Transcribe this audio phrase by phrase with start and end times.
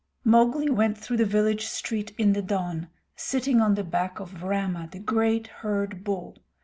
[0.23, 4.89] Mowgli went through the village street in the dawn, sitting on the back of Rama,
[4.91, 6.39] the great herd bull.